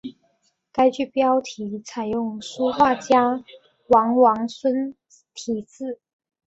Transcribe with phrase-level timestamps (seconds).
[0.71, 3.43] 该剧标题采用书画家
[3.85, 4.95] 王王孙
[5.35, 5.99] 题字。